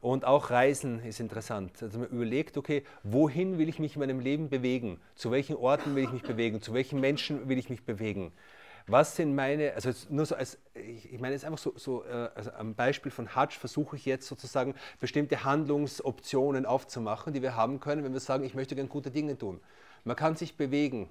Und 0.00 0.24
auch 0.24 0.50
Reisen 0.50 1.02
ist 1.02 1.18
interessant. 1.18 1.82
Also 1.82 1.98
man 1.98 2.08
überlegt, 2.08 2.56
okay, 2.58 2.84
wohin 3.02 3.58
will 3.58 3.68
ich 3.68 3.78
mich 3.78 3.96
in 3.96 4.00
meinem 4.00 4.20
Leben 4.20 4.50
bewegen? 4.50 5.00
Zu 5.16 5.30
welchen 5.30 5.56
Orten 5.56 5.96
will 5.96 6.04
ich 6.04 6.12
mich 6.12 6.22
bewegen? 6.22 6.60
Zu 6.60 6.74
welchen 6.74 7.00
Menschen 7.00 7.48
will 7.48 7.58
ich 7.58 7.70
mich 7.70 7.84
bewegen? 7.84 8.30
Was 8.86 9.16
sind 9.16 9.34
meine, 9.34 9.72
also 9.72 9.90
nur 10.10 10.26
so 10.26 10.34
als, 10.34 10.58
ich 10.74 11.18
meine 11.18 11.32
jetzt 11.32 11.46
einfach 11.46 11.58
so, 11.58 11.72
so 11.76 12.04
äh, 12.04 12.28
also 12.34 12.50
am 12.52 12.74
Beispiel 12.74 13.10
von 13.10 13.34
Hajj 13.34 13.52
versuche 13.58 13.96
ich 13.96 14.04
jetzt 14.04 14.26
sozusagen 14.26 14.74
bestimmte 15.00 15.42
Handlungsoptionen 15.42 16.66
aufzumachen, 16.66 17.32
die 17.32 17.40
wir 17.40 17.56
haben 17.56 17.80
können, 17.80 18.04
wenn 18.04 18.12
wir 18.12 18.20
sagen, 18.20 18.44
ich 18.44 18.54
möchte 18.54 18.74
gerne 18.74 18.90
gute 18.90 19.10
Dinge 19.10 19.38
tun. 19.38 19.60
Man 20.04 20.16
kann 20.16 20.36
sich 20.36 20.56
bewegen. 20.56 21.08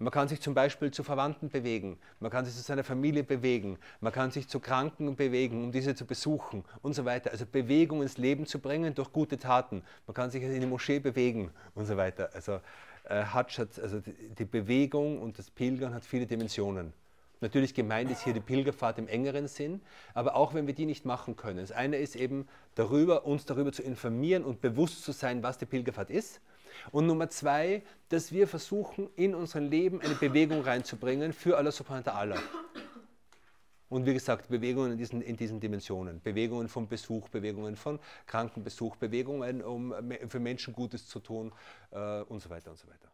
Man 0.00 0.12
kann 0.12 0.28
sich 0.28 0.40
zum 0.40 0.54
Beispiel 0.54 0.92
zu 0.92 1.02
Verwandten 1.02 1.48
bewegen, 1.48 1.98
man 2.20 2.30
kann 2.30 2.44
sich 2.44 2.54
zu 2.54 2.62
seiner 2.62 2.84
Familie 2.84 3.24
bewegen, 3.24 3.78
man 4.00 4.12
kann 4.12 4.30
sich 4.30 4.46
zu 4.46 4.60
Kranken 4.60 5.16
bewegen, 5.16 5.64
um 5.64 5.72
diese 5.72 5.96
zu 5.96 6.06
besuchen 6.06 6.64
und 6.82 6.94
so 6.94 7.04
weiter. 7.04 7.32
Also 7.32 7.46
Bewegung 7.46 8.02
ins 8.02 8.16
Leben 8.16 8.46
zu 8.46 8.60
bringen 8.60 8.94
durch 8.94 9.12
gute 9.12 9.38
Taten. 9.38 9.82
Man 10.06 10.14
kann 10.14 10.30
sich 10.30 10.40
in 10.44 10.60
die 10.60 10.66
Moschee 10.68 11.00
bewegen 11.00 11.50
und 11.74 11.86
so 11.86 11.96
weiter. 11.96 12.30
Also 12.32 12.60
äh, 13.08 13.24
Hajj 13.24 13.58
hat, 13.58 13.80
also 13.80 14.00
die 14.00 14.44
Bewegung 14.44 15.20
und 15.20 15.36
das 15.36 15.50
Pilgern 15.50 15.92
hat 15.92 16.04
viele 16.04 16.26
Dimensionen. 16.26 16.92
Natürlich 17.40 17.74
gemeint 17.74 18.10
ist 18.10 18.24
hier 18.24 18.32
die 18.32 18.40
Pilgerfahrt 18.40 18.98
im 18.98 19.08
engeren 19.08 19.48
Sinn, 19.48 19.80
aber 20.14 20.34
auch 20.34 20.54
wenn 20.54 20.66
wir 20.66 20.74
die 20.74 20.86
nicht 20.86 21.04
machen 21.04 21.36
können. 21.36 21.58
Das 21.58 21.72
eine 21.72 21.96
ist 21.96 22.16
eben 22.16 22.48
darüber, 22.74 23.26
uns 23.26 23.44
darüber 23.44 23.72
zu 23.72 23.82
informieren 23.82 24.44
und 24.44 24.60
bewusst 24.60 25.04
zu 25.04 25.12
sein, 25.12 25.42
was 25.42 25.58
die 25.58 25.66
Pilgerfahrt 25.66 26.10
ist. 26.10 26.40
Und 26.90 27.06
Nummer 27.06 27.28
zwei, 27.28 27.82
dass 28.08 28.32
wir 28.32 28.46
versuchen, 28.46 29.08
in 29.16 29.34
unser 29.34 29.60
Leben 29.60 30.00
eine 30.00 30.14
Bewegung 30.14 30.62
reinzubringen 30.62 31.32
für 31.32 31.56
Allah 31.56 31.72
subhanahu 31.72 32.06
wa. 32.06 32.36
Und 33.88 34.04
wie 34.04 34.12
gesagt, 34.12 34.48
Bewegungen 34.48 34.92
in 34.92 34.98
diesen, 34.98 35.22
in 35.22 35.36
diesen 35.36 35.60
Dimensionen. 35.60 36.20
Bewegungen 36.20 36.68
von 36.68 36.88
Besuch, 36.88 37.28
Bewegungen 37.30 37.74
von 37.74 37.98
Krankenbesuch, 38.26 38.96
Bewegungen, 38.96 39.62
um 39.62 39.94
für 40.28 40.40
Menschen 40.40 40.74
Gutes 40.74 41.08
zu 41.08 41.20
tun 41.20 41.52
äh, 41.90 42.20
und 42.22 42.40
so 42.40 42.50
weiter 42.50 42.70
und 42.70 42.78
so 42.78 42.86
weiter. 42.86 43.08